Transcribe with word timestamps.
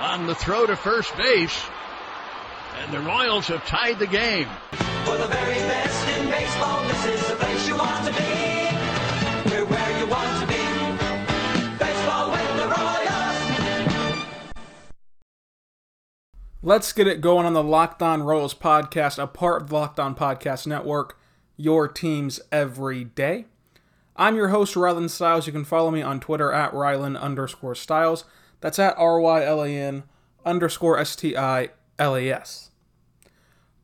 on 0.00 0.26
the 0.26 0.34
throw 0.34 0.66
to 0.66 0.74
first 0.76 1.14
base. 1.18 1.62
And 2.82 2.92
the 2.92 3.00
Royals 3.00 3.48
have 3.48 3.66
tied 3.66 3.98
the 3.98 4.06
game. 4.06 4.48
For 5.04 5.18
the 5.18 5.26
very 5.26 5.54
best 5.54 6.08
in 6.18 6.30
baseball, 6.30 6.82
this 6.88 7.06
is 7.06 7.28
the 7.28 7.36
place 7.36 7.68
you 7.68 7.76
want 7.76 8.06
to 8.06 8.12
be. 8.12 8.18
We're 9.50 9.66
where 9.66 9.98
you 9.98 10.06
want 10.06 10.40
to 10.40 10.46
be. 10.46 10.54
Baseball 11.78 12.30
with 12.30 12.56
the 12.56 12.66
Royals. 12.66 14.24
Let's 16.62 16.92
get 16.94 17.06
it 17.06 17.20
going 17.20 17.44
on 17.44 17.52
the 17.52 17.62
Locked 17.62 18.00
On 18.00 18.22
Royals 18.22 18.54
podcast, 18.54 19.22
a 19.22 19.26
part 19.26 19.62
of 19.62 19.68
the 19.68 19.74
Locked 19.74 20.00
On 20.00 20.14
Podcast 20.14 20.66
Network, 20.66 21.18
your 21.58 21.86
teams 21.86 22.40
every 22.50 23.04
day. 23.04 23.44
I'm 24.16 24.36
your 24.36 24.48
host, 24.48 24.74
Rylan 24.76 25.10
Stiles. 25.10 25.46
You 25.46 25.52
can 25.52 25.64
follow 25.64 25.90
me 25.90 26.00
on 26.00 26.20
Twitter 26.20 26.50
at 26.50 26.72
Rylan 26.72 27.20
underscore 27.20 27.74
Stiles. 27.74 28.24
That's 28.60 28.78
at 28.78 28.96
R 28.98 29.20
Y 29.20 29.44
L 29.44 29.62
A 29.62 29.68
N 29.68 30.04
underscore 30.44 30.98
S 30.98 31.16
T 31.16 31.36
I 31.36 31.70
L 31.98 32.16
A 32.16 32.30
S. 32.30 32.70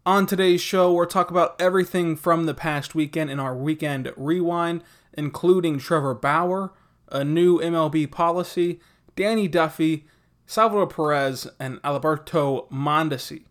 On 0.04 0.24
today's 0.24 0.60
show, 0.60 0.92
we're 0.92 1.06
talking 1.06 1.36
about 1.36 1.60
everything 1.60 2.14
from 2.14 2.46
the 2.46 2.54
past 2.54 2.94
weekend 2.94 3.28
in 3.28 3.40
our 3.40 3.56
weekend 3.56 4.12
rewind, 4.16 4.84
including 5.14 5.78
Trevor 5.78 6.14
Bauer, 6.14 6.72
a 7.10 7.24
new 7.24 7.58
MLB 7.58 8.08
policy, 8.10 8.78
Danny 9.16 9.48
Duffy, 9.48 10.06
Salvador 10.46 10.86
Perez, 10.86 11.48
and 11.58 11.80
Alberto 11.82 12.68
Mondesi. 12.70 13.46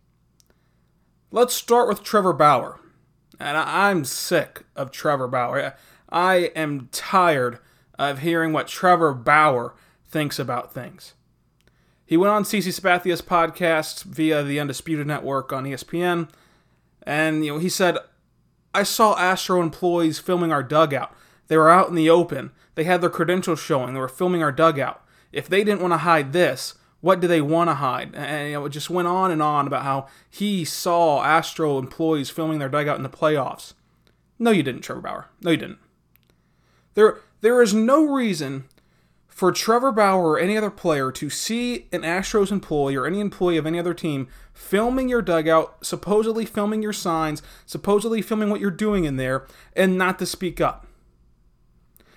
Let's 1.30 1.52
start 1.52 1.88
with 1.88 2.02
Trevor 2.02 2.32
Bauer. 2.32 2.80
And 3.38 3.58
I'm 3.58 4.06
sick 4.06 4.64
of 4.74 4.90
Trevor 4.90 5.28
Bauer. 5.28 5.74
I 6.08 6.36
am 6.56 6.88
tired 6.90 7.58
of 7.98 8.20
hearing 8.20 8.54
what 8.54 8.68
Trevor 8.68 9.12
Bauer 9.12 9.74
thinks 10.08 10.38
about 10.38 10.72
things. 10.72 11.12
He 12.06 12.16
went 12.16 12.32
on 12.32 12.44
CC 12.44 12.72
Sabathia's 12.72 13.20
podcast 13.20 14.04
via 14.04 14.44
the 14.44 14.60
Undisputed 14.60 15.08
Network 15.08 15.52
on 15.52 15.64
ESPN, 15.64 16.28
and 17.02 17.44
you 17.44 17.54
know 17.54 17.58
he 17.58 17.68
said, 17.68 17.98
"I 18.72 18.84
saw 18.84 19.18
Astro 19.18 19.60
employees 19.60 20.20
filming 20.20 20.52
our 20.52 20.62
dugout. 20.62 21.12
They 21.48 21.56
were 21.56 21.68
out 21.68 21.88
in 21.88 21.96
the 21.96 22.08
open. 22.08 22.52
They 22.76 22.84
had 22.84 23.00
their 23.00 23.10
credentials 23.10 23.58
showing. 23.58 23.92
They 23.92 24.00
were 24.00 24.08
filming 24.08 24.40
our 24.40 24.52
dugout. 24.52 25.02
If 25.32 25.48
they 25.48 25.64
didn't 25.64 25.80
want 25.80 25.94
to 25.94 25.98
hide 25.98 26.32
this, 26.32 26.74
what 27.00 27.18
do 27.18 27.26
they 27.26 27.40
want 27.40 27.70
to 27.70 27.74
hide?" 27.74 28.14
And 28.14 28.50
you 28.50 28.54
know, 28.54 28.66
it 28.66 28.70
just 28.70 28.88
went 28.88 29.08
on 29.08 29.32
and 29.32 29.42
on 29.42 29.66
about 29.66 29.82
how 29.82 30.06
he 30.30 30.64
saw 30.64 31.24
Astro 31.24 31.76
employees 31.76 32.30
filming 32.30 32.60
their 32.60 32.68
dugout 32.68 32.98
in 32.98 33.02
the 33.02 33.08
playoffs. 33.08 33.74
No, 34.38 34.52
you 34.52 34.62
didn't, 34.62 34.82
Trevor 34.82 35.00
Bauer. 35.00 35.26
No, 35.42 35.50
you 35.50 35.56
didn't. 35.56 35.78
There, 36.94 37.18
there 37.40 37.62
is 37.62 37.74
no 37.74 38.04
reason 38.04 38.66
for 39.36 39.52
Trevor 39.52 39.92
Bauer 39.92 40.30
or 40.30 40.38
any 40.38 40.56
other 40.56 40.70
player 40.70 41.12
to 41.12 41.28
see 41.28 41.88
an 41.92 42.00
Astros 42.00 42.50
employee 42.50 42.96
or 42.96 43.04
any 43.04 43.20
employee 43.20 43.58
of 43.58 43.66
any 43.66 43.78
other 43.78 43.92
team 43.92 44.28
filming 44.54 45.10
your 45.10 45.20
dugout, 45.20 45.84
supposedly 45.84 46.46
filming 46.46 46.82
your 46.82 46.94
signs, 46.94 47.42
supposedly 47.66 48.22
filming 48.22 48.48
what 48.48 48.62
you're 48.62 48.70
doing 48.70 49.04
in 49.04 49.18
there, 49.18 49.46
and 49.74 49.98
not 49.98 50.18
to 50.18 50.24
speak 50.24 50.58
up. 50.58 50.86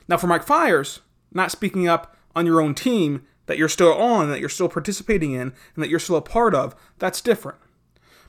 Now, 0.08 0.16
for 0.16 0.28
Mike 0.28 0.44
Fiers, 0.44 1.02
not 1.34 1.52
speaking 1.52 1.90
up 1.90 2.16
on 2.38 2.46
your 2.46 2.62
own 2.62 2.74
team 2.74 3.24
that 3.48 3.58
you're 3.58 3.68
still 3.68 3.92
on, 3.96 4.30
that 4.30 4.40
you're 4.40 4.48
still 4.48 4.70
participating 4.70 5.34
in, 5.34 5.52
and 5.76 5.84
that 5.84 5.90
you're 5.90 6.00
still 6.00 6.16
a 6.16 6.22
part 6.22 6.56
of, 6.56 6.74
that's 7.00 7.20
different. 7.20 7.58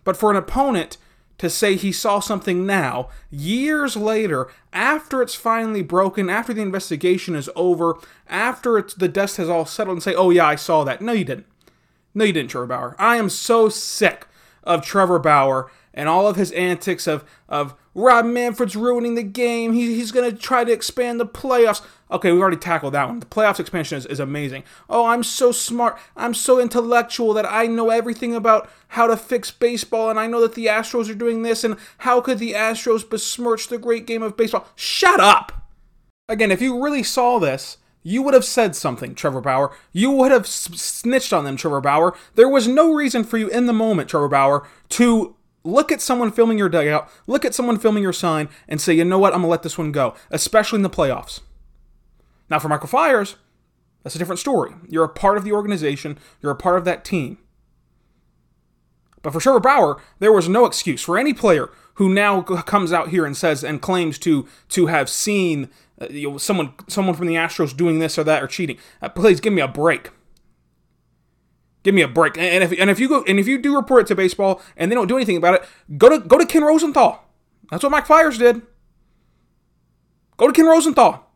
But 0.03 0.17
for 0.17 0.33
an 0.33 0.37
opponent 0.37 0.97
to 1.41 1.49
say 1.49 1.75
he 1.75 1.91
saw 1.91 2.21
something 2.21 2.67
now, 2.67 3.09
years 3.31 3.97
later, 3.97 4.49
after 4.75 5.23
it's 5.23 5.35
finally 5.35 5.81
broken, 5.81 6.29
after 6.29 6.53
the 6.53 6.61
investigation 6.61 7.35
is 7.35 7.49
over, 7.57 7.97
after 8.29 8.87
the 8.99 9.09
dust 9.09 9.39
has 9.39 9.49
all 9.49 9.65
settled, 9.65 9.95
and 9.97 10.03
say, 10.03 10.15
oh 10.15 10.29
yeah, 10.29 10.45
I 10.45 10.57
saw 10.57 10.85
that. 10.85 11.01
No, 11.01 11.13
you 11.13 11.25
didn't. 11.25 11.47
No, 12.15 12.27
you 12.27 12.35
didn't, 12.35 12.51
Trevor 12.51 12.67
Bauer. 12.67 12.95
I 12.99 13.17
am 13.17 13.31
so 13.31 13.71
sick 13.71 14.27
of 14.65 14.85
Trevor 14.85 15.19
Bauer 15.19 15.71
and 15.93 16.09
all 16.09 16.29
of 16.29 16.37
his 16.37 16.53
antics 16.53 17.07
of, 17.07 17.25
of 17.49 17.75
Rob 17.95 18.25
Manfred's 18.25 18.77
ruining 18.77 19.17
the 19.17 19.23
game. 19.23 19.73
He, 19.73 19.95
he's 19.95 20.13
going 20.13 20.31
to 20.31 20.37
try 20.37 20.65
to 20.65 20.73
expand 20.73 21.19
the 21.19 21.27
playoffs. 21.27 21.83
Okay, 22.11 22.31
we've 22.31 22.41
already 22.41 22.57
tackled 22.57 22.95
that 22.95 23.09
one. 23.09 23.21
The 23.21 23.27
playoffs 23.27 23.61
expansion 23.61 23.99
is, 23.99 24.07
is 24.07 24.21
amazing. 24.21 24.65
Oh, 24.89 25.07
I'm 25.07 25.23
so 25.23 25.53
smart. 25.53 25.99
I'm 26.17 26.35
so 26.35 26.61
intellectual 26.61 27.35
that 27.35 27.51
I 27.51 27.67
know 27.67 27.91
everything 27.91 28.35
about 28.35 28.71
how 28.89 29.07
to 29.07 29.17
fix 29.17 29.51
baseball, 29.51 30.11
and 30.11 30.19
I 30.19 30.27
know 30.27 30.41
that 30.41 30.55
the 30.55 30.67
Astros 30.67 31.11
are 31.11 31.15
doing 31.15 31.43
this, 31.43 31.65
and 31.65 31.77
how 31.99 32.21
could 32.21 32.39
the 32.39 32.53
Astros 32.53 33.09
besmirch 33.09 33.69
the 33.69 33.79
great 33.79 34.07
game 34.07 34.23
of 34.23 34.37
baseball? 34.37 34.67
Shut 34.77 35.21
up! 35.21 35.69
Again, 36.29 36.53
if 36.53 36.63
you 36.63 36.83
really 36.83 37.03
saw 37.03 37.39
this, 37.41 37.79
you 38.03 38.23
would 38.23 38.35
have 38.35 38.45
said 38.45 38.75
something, 38.75 39.15
Trevor 39.15 39.41
Bauer. 39.41 39.73
You 39.93 40.11
would 40.11 40.33
have 40.33 40.47
snitched 40.47 41.33
on 41.33 41.45
them, 41.45 41.57
Trevor 41.57 41.81
Bauer. 41.81 42.17
There 42.35 42.49
was 42.49 42.67
no 42.67 42.93
reason 42.93 43.25
for 43.25 43.37
you 43.37 43.49
in 43.49 43.67
the 43.67 43.73
moment, 43.73 44.09
Trevor 44.09 44.29
Bauer, 44.29 44.67
to 44.91 45.37
look 45.65 45.93
at 45.93 46.01
someone 46.01 46.33
filming 46.33 46.59
your 46.59 46.71
dugout, 46.71 47.11
look 47.27 47.45
at 47.45 47.55
someone 47.55 47.79
filming 47.79 48.03
your 48.03 48.13
sign, 48.13 48.49
and 48.67 48.81
say, 48.81 48.95
you 48.95 49.05
know 49.05 49.19
what, 49.19 49.35
I'm 49.35 49.41
going 49.41 49.49
to 49.49 49.51
let 49.51 49.63
this 49.63 49.77
one 49.77 49.93
go, 49.93 50.15
especially 50.31 50.79
in 50.79 50.83
the 50.83 50.91
playoffs. 50.91 51.41
Now, 52.49 52.59
for 52.59 52.69
Michael 52.69 52.89
Fiers, 52.89 53.37
that's 54.03 54.17
a 54.17 54.19
different 54.19 54.39
story. 54.39 54.73
You're 54.89 55.05
a 55.05 55.09
part 55.09 55.37
of 55.37 55.45
the 55.45 55.53
organization, 55.53 56.19
you're 56.41 56.53
a 56.53 56.57
part 56.57 56.79
of 56.79 56.85
that 56.87 57.05
team. 57.05 57.39
But 59.23 59.33
for 59.33 59.41
Trevor 59.41 59.61
Bauer, 59.61 60.01
there 60.19 60.33
was 60.33 60.49
no 60.49 60.65
excuse 60.65 61.03
for 61.03 61.19
any 61.19 61.35
player 61.35 61.71
who 61.95 62.09
now 62.09 62.41
comes 62.41 62.93
out 62.93 63.11
here 63.11 63.27
and 63.27 63.37
says 63.37 63.63
and 63.63 63.83
claims 63.83 64.19
to 64.21 64.49
to 64.71 64.87
have 64.87 65.11
seen 65.11 65.69
uh, 66.01 66.07
you 66.09 66.31
know, 66.31 66.39
someone 66.39 66.73
someone 66.89 67.15
from 67.15 67.27
the 67.27 67.35
Astros 67.35 67.77
doing 67.77 67.99
this 67.99 68.19
or 68.19 68.25
that 68.25 68.43
or 68.43 68.47
cheating. 68.47 68.79
Uh, 69.03 69.09
please 69.09 69.41
give 69.41 69.53
me 69.53 69.61
a 69.61 69.69
break. 69.69 70.11
Give 71.83 71.95
me 71.95 72.03
a 72.03 72.09
break. 72.09 72.37
And 72.39 72.65
if 72.65 72.73
and 72.79 72.91
if 72.91 72.99
you 72.99 73.09
go 73.09 73.25
and 73.27 73.39
if 73.39 73.47
you 73.47 73.61
do 73.61 73.75
report 73.75 74.03
it 74.03 74.07
to 74.09 74.15
baseball 74.15 74.61
and 74.77 74.91
they 74.91 74.95
don't 74.95 75.09
do 75.09 75.17
anything 75.17 75.37
about 75.37 75.55
it, 75.55 75.65
go 75.99 76.09
to 76.09 76.19
go 76.19 76.39
to 76.39 76.47
Ken 76.47 76.65
Rosenthal. 76.65 77.25
That's 77.71 77.83
what 77.83 77.93
Mike 77.93 78.07
Fiers 78.07 78.39
did. 78.39 78.63
Go 80.37 80.47
to 80.47 80.53
Ken 80.53 80.67
Rosenthal. 80.67 81.30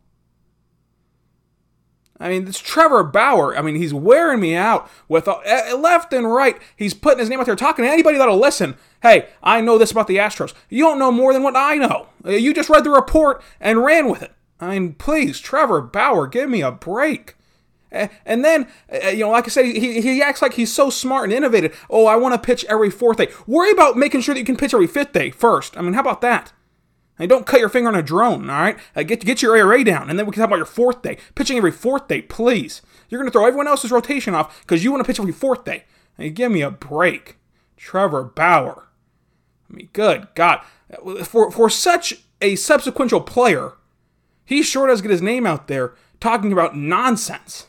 I 2.20 2.28
mean, 2.28 2.46
it's 2.46 2.60
Trevor 2.60 3.02
Bauer. 3.02 3.56
I 3.56 3.62
mean, 3.62 3.74
he's 3.74 3.92
wearing 3.92 4.38
me 4.40 4.54
out 4.54 4.88
with 5.08 5.26
uh, 5.26 5.40
uh, 5.46 5.76
left 5.76 6.12
and 6.12 6.32
right. 6.32 6.56
He's 6.76 6.94
putting 6.94 7.18
his 7.18 7.28
name 7.28 7.40
out 7.40 7.46
there, 7.46 7.56
talking 7.56 7.84
to 7.84 7.90
anybody 7.90 8.18
that'll 8.18 8.38
listen. 8.38 8.76
Hey, 9.02 9.28
I 9.42 9.60
know 9.60 9.78
this 9.78 9.90
about 9.90 10.06
the 10.06 10.16
Astros. 10.18 10.54
You 10.68 10.84
don't 10.84 11.00
know 11.00 11.10
more 11.10 11.32
than 11.32 11.42
what 11.42 11.56
I 11.56 11.76
know. 11.76 12.06
Uh, 12.24 12.30
You 12.30 12.54
just 12.54 12.70
read 12.70 12.84
the 12.84 12.90
report 12.90 13.42
and 13.60 13.82
ran 13.84 14.08
with 14.08 14.22
it. 14.22 14.32
I 14.60 14.78
mean, 14.78 14.94
please, 14.94 15.40
Trevor 15.40 15.80
Bauer, 15.82 16.26
give 16.28 16.48
me 16.48 16.62
a 16.62 16.70
break. 16.70 17.34
Uh, 17.92 18.06
And 18.24 18.44
then, 18.44 18.68
uh, 18.92 19.08
you 19.08 19.24
know, 19.24 19.30
like 19.30 19.44
I 19.46 19.48
said, 19.50 19.64
he, 19.66 20.00
he 20.00 20.22
acts 20.22 20.40
like 20.40 20.54
he's 20.54 20.72
so 20.72 20.90
smart 20.90 21.24
and 21.24 21.32
innovative. 21.32 21.84
Oh, 21.90 22.06
I 22.06 22.14
want 22.16 22.34
to 22.34 22.38
pitch 22.46 22.64
every 22.66 22.90
fourth 22.90 23.18
day. 23.18 23.28
Worry 23.48 23.72
about 23.72 23.96
making 23.98 24.20
sure 24.20 24.34
that 24.34 24.40
you 24.40 24.46
can 24.46 24.56
pitch 24.56 24.72
every 24.72 24.86
fifth 24.86 25.12
day 25.12 25.30
first. 25.30 25.76
I 25.76 25.82
mean, 25.82 25.92
how 25.94 26.00
about 26.00 26.20
that? 26.22 26.52
And 27.18 27.28
don't 27.28 27.46
cut 27.46 27.60
your 27.60 27.68
finger 27.68 27.88
on 27.88 27.94
a 27.94 28.02
drone, 28.02 28.50
all 28.50 28.60
right? 28.60 28.78
Uh, 28.96 29.04
get 29.04 29.24
get 29.24 29.40
your 29.40 29.56
ERA 29.56 29.84
down, 29.84 30.10
and 30.10 30.18
then 30.18 30.26
we 30.26 30.32
can 30.32 30.40
talk 30.40 30.48
about 30.48 30.56
your 30.56 30.66
fourth 30.66 31.02
day. 31.02 31.16
Pitching 31.34 31.56
every 31.56 31.70
fourth 31.70 32.08
day, 32.08 32.22
please. 32.22 32.82
You're 33.08 33.20
going 33.20 33.30
to 33.30 33.32
throw 33.32 33.46
everyone 33.46 33.68
else's 33.68 33.92
rotation 33.92 34.34
off 34.34 34.60
because 34.62 34.82
you 34.82 34.90
want 34.90 35.04
to 35.04 35.06
pitch 35.06 35.20
every 35.20 35.32
fourth 35.32 35.64
day. 35.64 35.84
Hey, 36.16 36.30
give 36.30 36.50
me 36.50 36.62
a 36.62 36.70
break, 36.70 37.36
Trevor 37.76 38.24
Bauer. 38.24 38.88
I 39.70 39.74
mean, 39.74 39.88
good 39.92 40.28
God, 40.34 40.60
for 41.24 41.50
for 41.52 41.70
such 41.70 42.24
a 42.40 42.54
subsequential 42.54 43.24
player, 43.24 43.74
he 44.44 44.62
sure 44.62 44.88
does 44.88 45.00
get 45.00 45.10
his 45.10 45.22
name 45.22 45.46
out 45.46 45.68
there 45.68 45.94
talking 46.20 46.52
about 46.52 46.76
nonsense. 46.76 47.66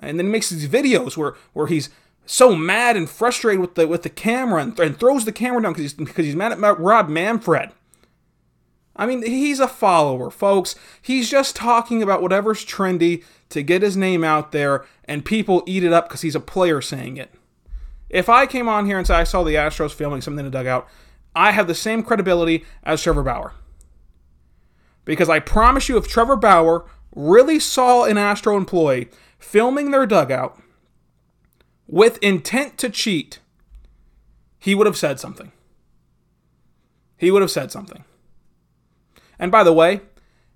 And 0.00 0.18
then 0.18 0.26
he 0.26 0.32
makes 0.32 0.50
these 0.50 0.68
videos 0.68 1.16
where 1.16 1.34
where 1.52 1.68
he's 1.68 1.90
so 2.26 2.54
mad 2.54 2.96
and 2.96 3.08
frustrated 3.08 3.60
with 3.60 3.74
the 3.74 3.86
with 3.86 4.02
the 4.02 4.10
camera 4.10 4.62
and, 4.62 4.78
and 4.78 4.98
throws 4.98 5.24
the 5.24 5.32
camera 5.32 5.62
down 5.62 5.72
because 5.72 5.92
he's 5.92 5.94
because 5.94 6.26
he's 6.26 6.36
mad 6.36 6.52
at 6.52 6.80
Rob 6.80 7.08
Manfred. 7.08 7.70
I 8.96 9.06
mean, 9.06 9.24
he's 9.24 9.60
a 9.60 9.68
follower, 9.68 10.30
folks. 10.30 10.76
He's 11.02 11.28
just 11.28 11.56
talking 11.56 12.02
about 12.02 12.22
whatever's 12.22 12.64
trendy 12.64 13.24
to 13.48 13.62
get 13.62 13.82
his 13.82 13.96
name 13.96 14.22
out 14.22 14.52
there, 14.52 14.84
and 15.04 15.24
people 15.24 15.62
eat 15.66 15.84
it 15.84 15.92
up 15.92 16.08
because 16.08 16.20
he's 16.20 16.36
a 16.36 16.40
player 16.40 16.80
saying 16.80 17.16
it. 17.16 17.32
If 18.08 18.28
I 18.28 18.46
came 18.46 18.68
on 18.68 18.86
here 18.86 18.98
and 18.98 19.06
said 19.06 19.16
I 19.16 19.24
saw 19.24 19.42
the 19.42 19.54
Astros 19.54 19.92
filming 19.92 20.20
something 20.20 20.44
in 20.44 20.50
the 20.50 20.56
dugout, 20.58 20.88
I 21.34 21.50
have 21.50 21.66
the 21.66 21.74
same 21.74 22.02
credibility 22.02 22.64
as 22.84 23.02
Trevor 23.02 23.24
Bauer. 23.24 23.52
Because 25.04 25.28
I 25.28 25.40
promise 25.40 25.88
you, 25.88 25.96
if 25.96 26.06
Trevor 26.06 26.36
Bauer 26.36 26.84
really 27.14 27.58
saw 27.58 28.04
an 28.04 28.16
Astro 28.16 28.56
employee 28.56 29.08
filming 29.38 29.90
their 29.90 30.06
dugout, 30.06 30.60
with 31.86 32.18
intent 32.22 32.78
to 32.78 32.88
cheat, 32.88 33.40
he 34.58 34.74
would 34.74 34.86
have 34.86 34.96
said 34.96 35.20
something. 35.20 35.52
He 37.16 37.30
would 37.30 37.42
have 37.42 37.50
said 37.50 37.70
something. 37.70 38.04
And 39.38 39.50
by 39.50 39.64
the 39.64 39.72
way, 39.72 40.00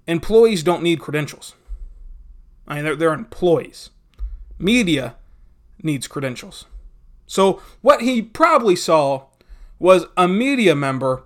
employees 0.07 0.63
don't 0.63 0.83
need 0.83 1.01
credentials. 1.01 1.55
I 2.67 2.77
mean, 2.77 2.85
they're, 2.85 2.97
they're 2.97 3.13
employees. 3.13 3.91
Media 4.59 5.17
needs 5.83 6.07
credentials. 6.07 6.67
So, 7.27 7.63
what 7.83 8.03
he 8.03 8.23
probably 8.23 8.77
saw 8.77 9.27
was 9.79 10.07
a 10.17 10.27
media 10.27 10.75
member 10.75 11.25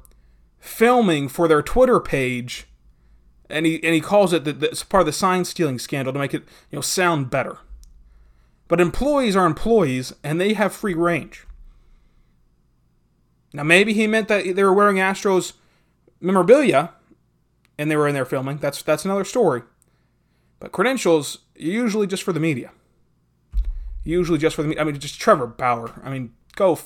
filming 0.59 1.29
for 1.29 1.49
their 1.49 1.63
Twitter 1.63 2.01
page, 2.01 2.67
and 3.49 3.67
he 3.67 3.83
and 3.83 3.95
he 3.95 4.01
calls 4.01 4.33
it 4.33 4.45
part 4.89 5.03
of 5.03 5.07
the 5.07 5.13
sign 5.13 5.45
stealing 5.45 5.79
scandal 5.79 6.13
to 6.13 6.19
make 6.19 6.35
it 6.35 6.43
you 6.71 6.77
know 6.77 6.83
sound 6.83 7.31
better. 7.31 7.59
But 8.69 8.81
employees 8.81 9.37
are 9.37 9.47
employees, 9.47 10.13
and 10.25 10.41
they 10.41 10.55
have 10.55 10.73
free 10.73 10.95
range. 10.95 11.47
Now, 13.53 13.65
maybe 13.65 13.93
he 13.93 14.07
meant 14.07 14.29
that 14.29 14.57
they 14.57 14.65
were 14.65 14.73
wearing 14.73 14.97
Astros 14.97 15.53
memorabilia, 16.21 16.93
and 17.79 17.91
they 17.91 17.97
were 17.97 18.09
in 18.09 18.15
there 18.15 18.25
filming. 18.25 18.59
That's 18.59 18.83
that's 18.83 19.05
another 19.05 19.25
story. 19.25 19.63
But 20.61 20.73
credentials 20.73 21.39
usually 21.57 22.07
just 22.07 22.23
for 22.23 22.33
the 22.33 22.41
media. 22.41 22.71
Usually 24.05 24.39
just 24.39 24.57
for 24.57 24.63
the 24.63 24.69
media. 24.69 24.83
I 24.83 24.85
mean, 24.85 24.99
just 24.99 25.21
Trevor 25.21 25.47
Bauer. 25.47 26.01
I 26.05 26.11
mean, 26.11 26.33
go 26.57 26.79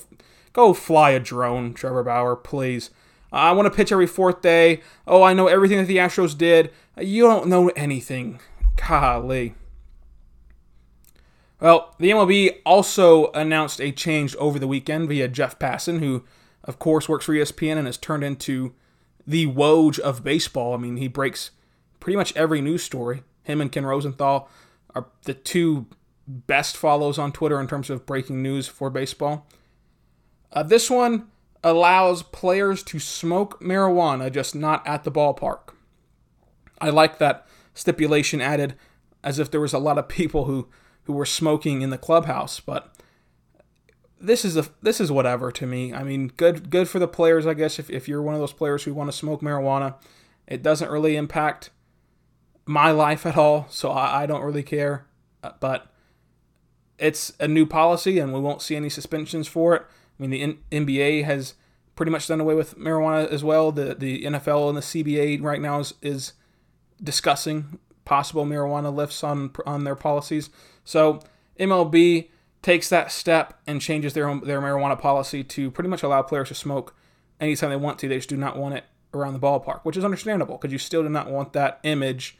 go 0.53 0.73
fly 0.73 1.11
a 1.11 1.19
drone, 1.19 1.73
Trevor 1.73 2.03
Bauer, 2.03 2.35
please. 2.35 2.89
I 3.31 3.51
want 3.51 3.65
to 3.65 3.75
pitch 3.75 3.91
every 3.91 4.07
fourth 4.07 4.41
day. 4.41 4.81
Oh, 5.05 5.21
I 5.21 5.33
know 5.33 5.47
everything 5.47 5.77
that 5.77 5.85
the 5.85 5.97
Astros 5.97 6.37
did. 6.37 6.71
You 6.97 7.23
don't 7.23 7.47
know 7.47 7.69
anything. 7.69 8.39
Golly. 8.77 9.55
Well, 11.59 11.95
the 11.99 12.11
MLB 12.11 12.57
also 12.65 13.31
announced 13.31 13.81
a 13.81 13.91
change 13.91 14.35
over 14.35 14.59
the 14.59 14.67
weekend 14.67 15.09
via 15.09 15.27
Jeff 15.27 15.57
Passan, 15.57 15.99
who, 15.99 16.23
of 16.63 16.77
course, 16.77 17.09
works 17.09 17.25
for 17.25 17.33
ESPN 17.33 17.77
and 17.77 17.87
has 17.87 17.97
turned 17.97 18.23
into 18.23 18.73
the 19.27 19.45
Woj 19.45 19.99
of 19.99 20.23
baseball. 20.23 20.73
I 20.73 20.77
mean, 20.77 20.97
he 20.97 21.09
breaks 21.09 21.51
pretty 21.99 22.15
much 22.15 22.35
every 22.35 22.61
news 22.61 22.81
story. 22.81 23.23
Him 23.43 23.61
and 23.61 23.71
Ken 23.71 23.85
Rosenthal 23.85 24.49
are 24.95 25.07
the 25.23 25.33
two 25.33 25.87
best 26.27 26.75
follows 26.77 27.19
on 27.19 27.31
Twitter 27.31 27.59
in 27.59 27.67
terms 27.67 27.89
of 27.89 28.05
breaking 28.05 28.41
news 28.41 28.67
for 28.67 28.89
baseball. 28.89 29.47
Uh, 30.51 30.63
this 30.63 30.89
one 30.89 31.27
allows 31.63 32.23
players 32.23 32.83
to 32.83 32.99
smoke 32.99 33.61
marijuana, 33.61 34.31
just 34.31 34.55
not 34.55 34.85
at 34.87 35.03
the 35.03 35.11
ballpark. 35.11 35.73
I 36.79 36.89
like 36.89 37.17
that 37.17 37.45
stipulation 37.73 38.41
added 38.41 38.75
as 39.23 39.39
if 39.39 39.51
there 39.51 39.61
was 39.61 39.73
a 39.73 39.79
lot 39.79 39.97
of 39.97 40.07
people 40.07 40.45
who, 40.45 40.67
who 41.03 41.13
were 41.13 41.25
smoking 41.25 41.81
in 41.81 41.89
the 41.89 41.97
clubhouse, 41.97 42.59
but 42.59 42.93
this 44.19 44.43
is 44.43 44.57
a 44.57 44.65
this 44.81 44.99
is 44.99 45.11
whatever 45.11 45.51
to 45.51 45.67
me. 45.67 45.93
I 45.93 46.03
mean, 46.03 46.29
good 46.37 46.69
good 46.69 46.89
for 46.89 46.99
the 46.99 47.07
players, 47.07 47.45
I 47.45 47.53
guess. 47.53 47.79
If, 47.79 47.89
if 47.89 48.07
you're 48.07 48.21
one 48.21 48.33
of 48.33 48.39
those 48.39 48.53
players 48.53 48.83
who 48.83 48.93
want 48.93 49.11
to 49.11 49.17
smoke 49.17 49.41
marijuana, 49.41 49.95
it 50.47 50.63
doesn't 50.63 50.89
really 50.89 51.15
impact 51.15 51.69
my 52.65 52.91
life 52.91 53.25
at 53.25 53.37
all, 53.37 53.67
so 53.69 53.91
I, 53.91 54.23
I 54.23 54.25
don't 54.25 54.43
really 54.43 54.63
care. 54.63 55.05
Uh, 55.43 55.51
but 55.59 55.91
it's 56.97 57.33
a 57.39 57.47
new 57.47 57.65
policy, 57.65 58.19
and 58.19 58.33
we 58.33 58.39
won't 58.39 58.61
see 58.61 58.75
any 58.75 58.89
suspensions 58.89 59.47
for 59.47 59.75
it. 59.75 59.83
I 59.83 60.21
mean, 60.21 60.29
the 60.31 60.41
N- 60.41 60.59
NBA 60.71 61.23
has 61.23 61.53
pretty 61.95 62.11
much 62.11 62.27
done 62.27 62.41
away 62.41 62.55
with 62.55 62.77
marijuana 62.77 63.27
as 63.29 63.43
well. 63.43 63.71
The 63.71 63.95
the 63.95 64.23
NFL 64.23 64.69
and 64.69 64.77
the 64.77 64.81
CBA 64.81 65.41
right 65.41 65.61
now 65.61 65.79
is, 65.79 65.93
is 66.01 66.33
discussing 67.01 67.79
possible 68.05 68.45
marijuana 68.45 68.93
lifts 68.93 69.23
on 69.23 69.51
on 69.65 69.83
their 69.83 69.95
policies. 69.95 70.49
So 70.83 71.19
MLB 71.59 72.29
takes 72.61 72.89
that 72.89 73.11
step 73.11 73.59
and 73.65 73.81
changes 73.81 74.13
their 74.13 74.25
their 74.39 74.61
marijuana 74.61 74.99
policy 74.99 75.43
to 75.43 75.71
pretty 75.71 75.89
much 75.89 76.03
allow 76.03 76.21
players 76.21 76.49
to 76.49 76.55
smoke 76.55 76.95
anytime 77.39 77.69
they 77.69 77.75
want 77.75 77.99
to. 77.99 78.07
They 78.07 78.17
just 78.17 78.29
do 78.29 78.37
not 78.37 78.57
want 78.57 78.75
it 78.75 78.83
around 79.13 79.33
the 79.33 79.39
ballpark, 79.39 79.81
which 79.83 79.97
is 79.97 80.03
understandable 80.03 80.57
because 80.57 80.71
you 80.71 80.77
still 80.77 81.03
do 81.03 81.09
not 81.09 81.29
want 81.29 81.53
that 81.53 81.79
image 81.83 82.37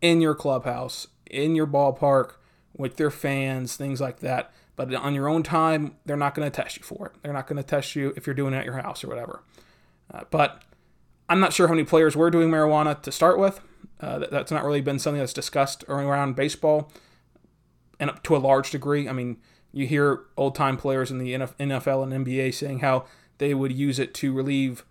in 0.00 0.20
your 0.20 0.34
clubhouse, 0.34 1.06
in 1.30 1.54
your 1.54 1.66
ballpark, 1.66 2.34
with 2.76 2.96
their 2.96 3.10
fans, 3.10 3.76
things 3.76 4.00
like 4.00 4.20
that. 4.20 4.52
But 4.74 4.94
on 4.94 5.14
your 5.14 5.28
own 5.28 5.42
time, 5.42 5.96
they're 6.06 6.16
not 6.16 6.34
going 6.34 6.50
to 6.50 6.54
test 6.62 6.76
you 6.76 6.82
for 6.82 7.06
it. 7.06 7.12
They're 7.22 7.32
not 7.32 7.46
going 7.46 7.58
to 7.58 7.62
test 7.62 7.94
you 7.94 8.12
if 8.16 8.26
you're 8.26 8.34
doing 8.34 8.54
it 8.54 8.58
at 8.58 8.64
your 8.64 8.78
house 8.78 9.04
or 9.04 9.08
whatever. 9.08 9.42
Uh, 10.12 10.22
but 10.30 10.62
I'm 11.28 11.40
not 11.40 11.52
sure 11.52 11.68
how 11.68 11.74
many 11.74 11.84
players 11.84 12.16
were 12.16 12.30
doing 12.30 12.50
marijuana 12.50 13.00
to 13.02 13.12
start 13.12 13.38
with. 13.38 13.60
Uh, 14.00 14.18
that, 14.18 14.30
that's 14.30 14.50
not 14.50 14.64
really 14.64 14.80
been 14.80 14.98
something 14.98 15.20
that's 15.20 15.32
discussed 15.32 15.84
around 15.88 16.34
baseball, 16.34 16.90
and 18.00 18.10
to 18.24 18.36
a 18.36 18.38
large 18.38 18.70
degree. 18.70 19.08
I 19.08 19.12
mean, 19.12 19.38
you 19.72 19.86
hear 19.86 20.20
old 20.36 20.54
time 20.54 20.76
players 20.76 21.10
in 21.10 21.18
the 21.18 21.32
NFL 21.34 22.02
and 22.02 22.26
NBA 22.26 22.54
saying 22.54 22.80
how 22.80 23.06
they 23.38 23.54
would 23.54 23.72
use 23.72 23.98
it 23.98 24.14
to 24.14 24.32
relieve 24.32 24.84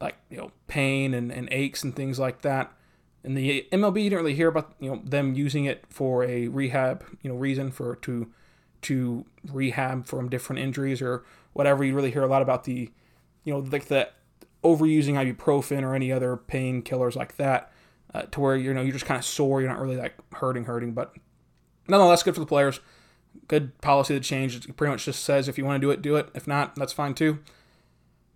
like 0.00 0.16
you 0.30 0.36
know 0.36 0.50
pain 0.66 1.14
and, 1.14 1.30
and 1.30 1.48
aches 1.50 1.82
and 1.82 1.94
things 1.94 2.18
like 2.18 2.42
that. 2.42 2.72
In 3.24 3.34
the 3.34 3.66
MLB, 3.72 4.04
you 4.04 4.10
don't 4.10 4.20
really 4.20 4.34
hear 4.34 4.48
about 4.48 4.74
you 4.80 4.90
know 4.90 5.00
them 5.04 5.34
using 5.34 5.64
it 5.64 5.84
for 5.88 6.24
a 6.24 6.48
rehab 6.48 7.04
you 7.22 7.30
know 7.30 7.36
reason 7.36 7.70
for 7.70 7.96
to 7.96 8.30
to 8.82 9.24
rehab 9.52 10.06
from 10.06 10.28
different 10.28 10.60
injuries 10.60 11.02
or 11.02 11.24
whatever. 11.52 11.84
You 11.84 11.94
really 11.94 12.10
hear 12.10 12.22
a 12.22 12.28
lot 12.28 12.42
about 12.42 12.64
the 12.64 12.90
you 13.44 13.52
know 13.52 13.58
like 13.58 13.86
the 13.86 14.08
overusing 14.64 15.14
ibuprofen 15.14 15.82
or 15.82 15.94
any 15.94 16.10
other 16.10 16.36
painkillers 16.36 17.14
like 17.14 17.36
that 17.36 17.72
uh, 18.14 18.22
to 18.22 18.40
where 18.40 18.56
you 18.56 18.72
know 18.72 18.82
you're 18.82 18.92
just 18.92 19.06
kind 19.06 19.18
of 19.18 19.24
sore. 19.24 19.60
You're 19.60 19.70
not 19.70 19.80
really 19.80 19.96
like 19.96 20.14
hurting, 20.32 20.64
hurting, 20.64 20.92
but 20.92 21.14
nonetheless, 21.88 22.22
good 22.22 22.34
for 22.34 22.40
the 22.40 22.46
players. 22.46 22.80
Good 23.48 23.78
policy 23.80 24.14
to 24.14 24.20
change. 24.20 24.56
It 24.56 24.76
pretty 24.76 24.90
much 24.90 25.04
just 25.04 25.24
says 25.24 25.48
if 25.48 25.58
you 25.58 25.64
want 25.64 25.80
to 25.80 25.86
do 25.86 25.90
it, 25.90 26.02
do 26.02 26.16
it. 26.16 26.28
If 26.34 26.46
not, 26.46 26.74
that's 26.74 26.92
fine 26.92 27.14
too. 27.14 27.38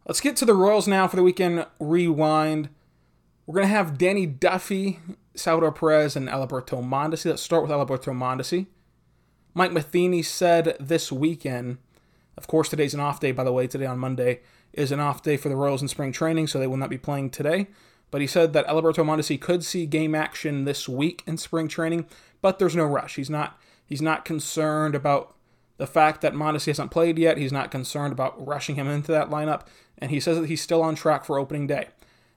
Let's 0.06 0.20
get 0.20 0.36
to 0.36 0.44
the 0.44 0.54
Royals 0.54 0.86
now 0.88 1.08
for 1.08 1.16
the 1.16 1.22
weekend 1.22 1.66
rewind. 1.78 2.68
We're 3.46 3.54
going 3.54 3.66
to 3.66 3.74
have 3.74 3.98
Danny 3.98 4.26
Duffy, 4.26 5.00
Salvador 5.34 5.72
Perez, 5.72 6.16
and 6.16 6.28
Alberto 6.28 6.82
Mondesi. 6.82 7.26
Let's 7.26 7.42
start 7.42 7.62
with 7.62 7.72
Alberto 7.72 8.12
Mondesi. 8.12 8.66
Mike 9.54 9.72
Matheny 9.72 10.22
said 10.22 10.76
this 10.78 11.10
weekend, 11.10 11.78
of 12.36 12.46
course, 12.46 12.68
today's 12.68 12.94
an 12.94 13.00
off 13.00 13.20
day, 13.20 13.32
by 13.32 13.44
the 13.44 13.52
way, 13.52 13.66
today 13.66 13.86
on 13.86 13.98
Monday 13.98 14.40
is 14.72 14.92
an 14.92 15.00
off 15.00 15.22
day 15.22 15.36
for 15.36 15.48
the 15.48 15.56
Royals 15.56 15.82
in 15.82 15.88
spring 15.88 16.12
training, 16.12 16.46
so 16.46 16.58
they 16.58 16.66
will 16.66 16.76
not 16.76 16.90
be 16.90 16.98
playing 16.98 17.30
today. 17.30 17.66
But 18.10 18.20
he 18.20 18.26
said 18.26 18.52
that 18.52 18.66
Alberto 18.66 19.04
Mondesi 19.04 19.40
could 19.40 19.64
see 19.64 19.86
game 19.86 20.14
action 20.14 20.64
this 20.64 20.88
week 20.88 21.22
in 21.26 21.36
spring 21.36 21.68
training, 21.68 22.06
but 22.42 22.58
there's 22.58 22.76
no 22.76 22.84
rush. 22.84 23.16
He's 23.16 23.30
not 23.30 23.58
he's 23.86 24.02
not 24.02 24.24
concerned 24.24 24.94
about 24.94 25.34
the 25.76 25.86
fact 25.86 26.20
that 26.20 26.34
Mondesi 26.34 26.66
hasn't 26.66 26.90
played 26.90 27.18
yet. 27.18 27.38
He's 27.38 27.52
not 27.52 27.70
concerned 27.70 28.12
about 28.12 28.44
rushing 28.44 28.74
him 28.74 28.88
into 28.88 29.12
that 29.12 29.30
lineup, 29.30 29.62
and 29.98 30.10
he 30.10 30.20
says 30.20 30.38
that 30.38 30.48
he's 30.48 30.62
still 30.62 30.82
on 30.82 30.94
track 30.94 31.24
for 31.24 31.38
opening 31.38 31.66
day. 31.66 31.88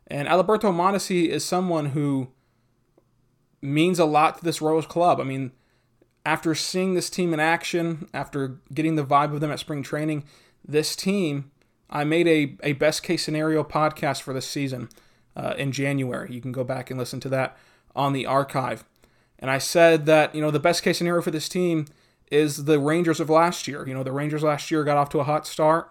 And 0.08 0.28
Alberto 0.28 0.72
Mondesi 0.72 1.28
is 1.28 1.44
someone 1.44 1.88
who 1.88 2.30
means 3.62 3.98
a 3.98 4.06
lot 4.06 4.38
to 4.38 4.44
this 4.44 4.62
Royals 4.62 4.86
club. 4.86 5.20
I 5.20 5.24
mean, 5.24 5.52
after 6.26 6.54
seeing 6.54 6.94
this 6.94 7.10
team 7.10 7.34
in 7.34 7.40
action, 7.40 8.08
after 8.14 8.60
getting 8.74 8.96
the 8.96 9.06
vibe 9.06 9.34
of 9.34 9.42
them 9.42 9.52
at 9.52 9.60
spring 9.60 9.82
training, 9.82 10.26
this 10.66 10.96
team, 10.96 11.52
I 11.90 12.04
made 12.04 12.28
a, 12.28 12.58
a 12.64 12.74
best 12.74 13.04
case 13.04 13.24
scenario 13.24 13.64
podcast 13.64 14.22
for 14.22 14.34
this 14.34 14.48
season 14.48 14.90
uh, 15.36 15.54
in 15.58 15.72
January. 15.72 16.34
You 16.34 16.42
can 16.42 16.52
go 16.52 16.64
back 16.64 16.90
and 16.90 17.00
listen 17.00 17.20
to 17.22 17.30
that 17.30 17.58
on 17.96 18.14
the 18.14 18.26
archive. 18.26 18.84
And 19.40 19.52
I 19.52 19.58
said 19.58 20.06
that, 20.06 20.34
you 20.34 20.42
know, 20.42 20.52
the 20.52 20.60
best 20.60 20.84
case 20.84 20.98
scenario 20.98 21.22
for 21.22 21.32
this 21.32 21.50
team 21.50 21.86
is 22.32 22.66
the 22.66 22.80
Rangers 22.80 23.20
of 23.20 23.30
last 23.30 23.68
year. 23.68 23.88
You 23.88 23.94
know, 23.94 24.04
the 24.04 24.12
Rangers 24.12 24.44
last 24.44 24.72
year 24.72 24.84
got 24.84 24.98
off 24.98 25.10
to 25.10 25.20
a 25.20 25.26
hot 25.26 25.46
start. 25.46 25.90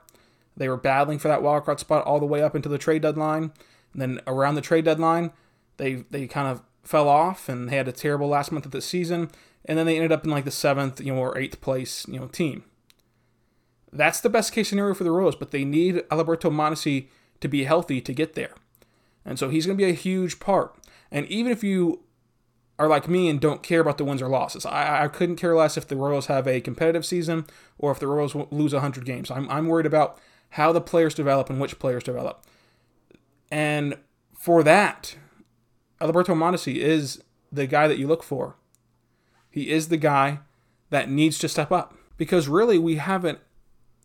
They 0.57 0.69
were 0.69 0.77
battling 0.77 1.19
for 1.19 1.29
that 1.29 1.41
wildcard 1.41 1.79
spot 1.79 2.05
all 2.05 2.21
the 2.21 2.27
way 2.27 2.43
up 2.43 2.57
into 2.57 2.69
the 2.69 2.79
trade 2.79 3.03
deadline. 3.03 3.53
And 3.93 4.03
then 4.03 4.21
around 4.27 4.55
the 4.55 4.61
trade 4.61 4.85
deadline, 4.85 5.33
they 5.77 6.05
they 6.11 6.27
kind 6.27 6.49
of 6.49 6.63
fell 6.83 7.09
off 7.09 7.49
and 7.49 7.69
they 7.69 7.77
had 7.77 7.89
a 7.89 7.93
terrible 7.93 8.29
last 8.29 8.53
month 8.53 8.65
of 8.65 8.73
the 8.73 8.81
season. 8.81 9.31
And 9.65 9.79
then 9.79 9.87
they 9.87 9.97
ended 9.97 10.13
up 10.13 10.25
in 10.25 10.31
like 10.31 10.45
the 10.45 10.51
seventh, 10.51 11.01
you 11.01 11.15
know, 11.15 11.21
or 11.21 11.39
eighth 11.39 11.61
place, 11.61 12.07
you 12.09 12.19
know, 12.19 12.27
team. 12.27 12.65
That's 13.93 14.21
the 14.21 14.31
best 14.31 14.53
case 14.53 14.71
scenario 14.71 14.95
for 14.95 15.05
the 15.05 15.11
Royals, 15.11 15.37
but 15.37 15.51
they 15.51 15.65
need 15.65 16.03
Alberto 16.11 16.51
Mondesi 16.51 17.09
to 17.41 17.49
be 17.49 17.65
healthy 17.65 18.01
to 18.01 18.13
get 18.15 18.35
there. 18.35 18.55
And 19.25 19.39
so 19.39 19.49
he's 19.49 19.67
going 19.67 19.79
to 19.79 19.85
be 19.85 19.91
a 19.91 19.95
huge 19.95 20.41
part. 20.41 20.75
And 21.11 21.27
even 21.27 21.53
if 21.53 21.63
you 21.63 22.03
are 22.79 22.89
like 22.89 23.09
me 23.09 23.29
and 23.29 23.41
don't 23.41 23.63
care 23.63 23.81
about 23.81 23.99
the 23.99 24.05
wins 24.05 24.23
or 24.23 24.29
losses, 24.29 24.67
I, 24.67 25.05
I 25.05 25.09
couldn't 25.09 25.37
care 25.37 25.55
less 25.55 25.77
if 25.77 25.87
the 25.87 25.97
Royals 25.97 26.27
have 26.27 26.49
a 26.49 26.61
competitive 26.61 27.07
season 27.07 27.47
or 27.79 27.93
if 27.93 27.99
the 27.99 28.07
Royals 28.07 28.35
lose 28.51 28.73
100 28.73 29.05
games. 29.05 29.31
I'm, 29.31 29.49
I'm 29.51 29.67
worried 29.67 29.87
about 29.87 30.19
how 30.51 30.73
the 30.73 30.81
players 30.81 31.15
develop 31.15 31.49
and 31.49 31.61
which 31.61 31.79
players 31.79 32.03
develop. 32.03 32.45
And 33.51 33.97
for 34.35 34.63
that, 34.63 35.17
Alberto 36.01 36.35
Mondesi 36.35 36.77
is 36.77 37.23
the 37.53 37.67
guy 37.67 37.87
that 37.87 37.99
you 37.99 38.09
look 38.09 38.23
for. 38.23 38.57
He 39.51 39.71
is 39.71 39.89
the 39.89 39.99
guy 39.99 40.41
that 40.91 41.11
needs 41.11 41.39
to 41.39 41.49
step 41.49 41.71
up 41.71 41.95
because 42.17 42.49
really 42.49 42.79
we 42.79 42.97
haven't 42.97 43.39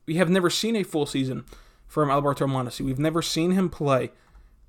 we 0.05 0.15
have 0.15 0.29
never 0.29 0.49
seen 0.49 0.75
a 0.75 0.83
full 0.83 1.05
season 1.05 1.43
from 1.85 2.09
Alberto 2.09 2.47
Mondesi. 2.47 2.81
We've 2.81 2.99
never 2.99 3.21
seen 3.21 3.51
him 3.51 3.69
play 3.69 4.11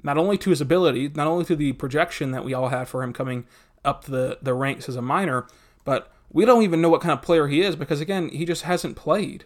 not 0.03 0.19
only 0.19 0.39
to 0.39 0.51
his 0.51 0.61
ability, 0.61 1.11
not 1.15 1.27
only 1.27 1.45
to 1.45 1.57
the 1.57 1.73
projection 1.73 2.31
that 2.31 2.45
we 2.45 2.55
all 2.55 2.69
had 2.69 2.89
for 2.89 3.03
him 3.03 3.13
coming 3.13 3.47
up 3.85 4.05
the, 4.05 4.39
the 4.43 4.55
ranks 4.55 4.89
as 4.89 4.97
a 4.97 5.03
minor, 5.03 5.47
but 5.85 6.13
we 6.31 6.45
don't 6.45 6.63
even 6.63 6.81
know 6.81 6.89
what 6.89 7.01
kind 7.01 7.13
of 7.13 7.23
player 7.23 7.49
he 7.49 7.63
is 7.63 7.77
because 7.77 8.01
again, 8.01 8.29
he 8.29 8.45
just 8.45 8.63
hasn't 8.63 8.97
played. 8.97 9.45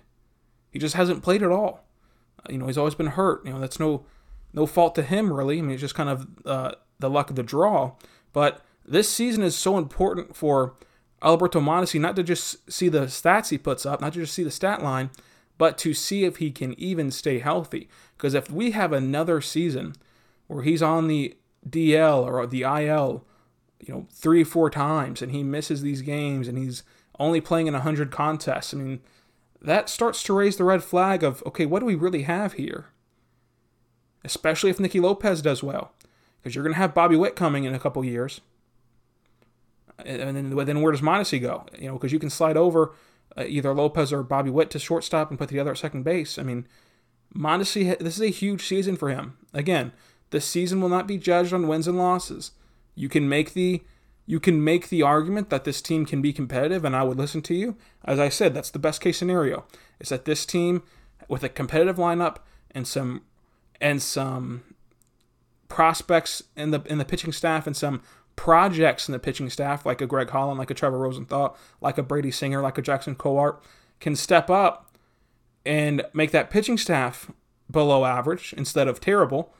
He 0.70 0.78
just 0.78 0.94
hasn't 0.94 1.22
played 1.22 1.42
at 1.42 1.50
all. 1.50 1.84
Uh, 2.40 2.52
you 2.52 2.58
know, 2.58 2.66
he's 2.66 2.78
always 2.78 2.94
been 2.94 3.08
hurt. 3.08 3.44
You 3.44 3.52
know, 3.52 3.60
that's 3.60 3.78
no 3.80 4.04
no 4.52 4.66
fault 4.66 4.94
to 4.96 5.02
him 5.02 5.32
really. 5.32 5.58
I 5.58 5.62
mean, 5.62 5.72
it's 5.72 5.80
just 5.80 5.94
kind 5.94 6.08
of 6.08 6.26
uh, 6.44 6.72
the 6.98 7.10
luck 7.10 7.30
of 7.30 7.36
the 7.36 7.42
draw. 7.42 7.92
But 8.32 8.62
this 8.84 9.08
season 9.08 9.42
is 9.42 9.56
so 9.56 9.78
important 9.78 10.34
for 10.36 10.74
Alberto 11.22 11.60
Mondesi 11.60 12.00
not 12.00 12.16
to 12.16 12.22
just 12.22 12.70
see 12.70 12.88
the 12.88 13.02
stats 13.02 13.50
he 13.50 13.58
puts 13.58 13.86
up, 13.86 14.00
not 14.00 14.12
to 14.14 14.20
just 14.20 14.34
see 14.34 14.42
the 14.42 14.50
stat 14.50 14.82
line, 14.82 15.10
but 15.58 15.78
to 15.78 15.94
see 15.94 16.24
if 16.24 16.38
he 16.38 16.50
can 16.50 16.78
even 16.78 17.10
stay 17.10 17.38
healthy. 17.38 17.88
Because 18.16 18.34
if 18.34 18.50
we 18.50 18.72
have 18.72 18.92
another 18.92 19.40
season 19.40 19.94
where 20.46 20.62
he's 20.62 20.82
on 20.82 21.08
the 21.08 21.36
DL 21.68 22.24
or 22.24 22.46
the 22.46 22.62
IL, 22.62 23.24
you 23.80 23.92
know, 23.92 24.06
three, 24.10 24.44
four 24.44 24.70
times 24.70 25.22
and 25.22 25.32
he 25.32 25.42
misses 25.42 25.82
these 25.82 26.02
games 26.02 26.48
and 26.48 26.58
he's 26.58 26.82
only 27.18 27.40
playing 27.40 27.66
in 27.66 27.74
100 27.74 28.10
contests, 28.10 28.74
I 28.74 28.78
mean, 28.78 29.00
that 29.60 29.88
starts 29.88 30.22
to 30.24 30.32
raise 30.32 30.56
the 30.56 30.64
red 30.64 30.82
flag 30.82 31.22
of, 31.22 31.42
okay, 31.46 31.66
what 31.66 31.80
do 31.80 31.86
we 31.86 31.94
really 31.94 32.22
have 32.22 32.54
here? 32.54 32.86
Especially 34.24 34.70
if 34.70 34.80
Nicky 34.80 35.00
Lopez 35.00 35.42
does 35.42 35.62
well. 35.62 35.92
Because 36.40 36.54
you're 36.54 36.64
going 36.64 36.74
to 36.74 36.80
have 36.80 36.94
Bobby 36.94 37.16
Witt 37.16 37.36
coming 37.36 37.64
in 37.64 37.74
a 37.74 37.78
couple 37.78 38.04
years. 38.04 38.40
And 40.04 40.36
then, 40.36 40.56
then 40.56 40.80
where 40.80 40.90
does 40.90 41.00
Mondesi 41.00 41.40
go? 41.40 41.66
You 41.78 41.88
know, 41.88 41.92
because 41.94 42.12
you 42.12 42.18
can 42.18 42.30
slide 42.30 42.56
over 42.56 42.92
uh, 43.36 43.44
either 43.46 43.72
Lopez 43.72 44.12
or 44.12 44.24
Bobby 44.24 44.50
Witt 44.50 44.70
to 44.70 44.78
shortstop 44.78 45.30
and 45.30 45.38
put 45.38 45.48
the 45.48 45.60
other 45.60 45.70
at 45.70 45.78
second 45.78 46.02
base. 46.02 46.38
I 46.38 46.42
mean, 46.42 46.66
Mondesi, 47.34 47.96
this 47.98 48.16
is 48.16 48.22
a 48.22 48.28
huge 48.28 48.66
season 48.66 48.96
for 48.96 49.10
him. 49.10 49.36
Again, 49.54 49.92
the 50.32 50.40
season 50.40 50.80
will 50.80 50.88
not 50.88 51.06
be 51.06 51.16
judged 51.16 51.52
on 51.52 51.68
wins 51.68 51.86
and 51.86 51.96
losses. 51.96 52.50
You 52.94 53.08
can 53.08 53.28
make 53.28 53.54
the 53.54 53.82
you 54.26 54.40
can 54.40 54.62
make 54.62 54.88
the 54.88 55.02
argument 55.02 55.50
that 55.50 55.64
this 55.64 55.82
team 55.82 56.06
can 56.06 56.22
be 56.22 56.32
competitive, 56.32 56.84
and 56.84 56.94
I 56.94 57.02
would 57.02 57.18
listen 57.18 57.42
to 57.42 57.54
you. 57.54 57.76
As 58.04 58.18
I 58.18 58.28
said, 58.28 58.54
that's 58.54 58.70
the 58.70 58.78
best 58.78 59.00
case 59.00 59.18
scenario. 59.18 59.64
Is 60.00 60.10
that 60.10 60.24
this 60.24 60.46
team 60.46 60.82
with 61.28 61.42
a 61.42 61.48
competitive 61.48 61.96
lineup 61.96 62.36
and 62.70 62.86
some 62.86 63.22
and 63.80 64.02
some 64.02 64.62
prospects 65.68 66.42
in 66.56 66.70
the 66.70 66.82
in 66.86 66.98
the 66.98 67.04
pitching 67.04 67.32
staff 67.32 67.66
and 67.66 67.76
some 67.76 68.02
projects 68.36 69.08
in 69.08 69.12
the 69.12 69.18
pitching 69.18 69.50
staff, 69.50 69.84
like 69.84 70.00
a 70.00 70.06
Greg 70.06 70.30
Holland, 70.30 70.58
like 70.58 70.70
a 70.70 70.74
Trevor 70.74 70.98
Rosenthal, 70.98 71.56
like 71.80 71.98
a 71.98 72.02
Brady 72.02 72.30
Singer, 72.30 72.60
like 72.60 72.78
a 72.78 72.82
Jackson 72.82 73.14
Kowar 73.14 73.58
can 74.00 74.16
step 74.16 74.50
up 74.50 74.96
and 75.64 76.04
make 76.12 76.32
that 76.32 76.50
pitching 76.50 76.76
staff 76.76 77.30
below 77.70 78.04
average 78.04 78.52
instead 78.56 78.88
of 78.88 79.00
terrible, 79.00 79.54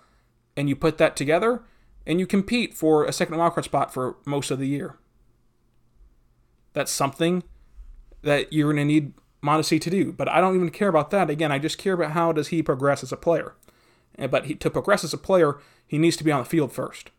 and 0.57 0.69
you 0.69 0.77
put 0.77 0.99
that 0.99 1.17
together 1.17 1.63
and 2.07 2.21
you 2.21 2.27
compete 2.27 2.75
for 2.75 3.05
a 3.05 3.13
second 3.13 3.37
wildcard 3.37 3.65
spot 3.65 3.93
for 3.93 4.17
most 4.25 4.51
of 4.51 4.59
the 4.59 4.67
year. 4.67 4.97
That's 6.73 6.91
something 6.91 7.43
that 8.23 8.53
you're 8.53 8.73
going 8.73 8.89
to 8.89 8.93
need 8.93 9.13
Mondesi 9.43 9.81
to 9.81 9.91
do. 9.91 10.13
But 10.13 10.29
I 10.29 10.41
don't 10.41 10.55
even 10.55 10.71
care 10.71 10.89
about 10.89 11.11
that. 11.11 11.31
Again, 11.31 11.53
I 11.53 11.59
just 11.59 11.79
care 11.79 11.95
about 11.95 12.13
how 12.13 12.33
does 12.33 12.49
he 12.49 12.63
progress 12.63 13.03
as 13.03 13.13
a 13.13 13.17
player. 13.17 13.55
Eh, 14.19 14.27
but 14.27 14.47
he, 14.47 14.55
to 14.57 14.71
progress 14.71 15.05
as 15.05 15.13
a 15.13 15.19
player, 15.19 15.59
he 15.87 15.99
needs 15.99 16.17
to 16.17 16.25
be 16.25 16.33
on 16.33 16.43
the 16.43 16.49
field 16.49 16.73
first. 16.73 17.11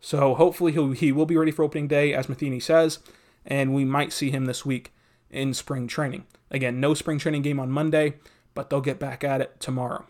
So 0.00 0.34
hopefully 0.34 0.72
he'll, 0.72 0.92
he 0.92 1.12
will 1.12 1.26
be 1.26 1.36
ready 1.36 1.50
for 1.50 1.64
opening 1.64 1.88
day, 1.88 2.12
as 2.12 2.28
Matheny 2.28 2.60
says, 2.60 2.98
and 3.46 3.74
we 3.74 3.84
might 3.84 4.12
see 4.12 4.30
him 4.30 4.44
this 4.44 4.64
week 4.64 4.92
in 5.30 5.54
spring 5.54 5.88
training. 5.88 6.26
Again, 6.50 6.78
no 6.78 6.94
spring 6.94 7.18
training 7.18 7.42
game 7.42 7.58
on 7.58 7.70
Monday, 7.70 8.14
but 8.52 8.68
they'll 8.68 8.80
get 8.80 8.98
back 8.98 9.24
at 9.24 9.40
it 9.40 9.58
tomorrow. 9.60 10.04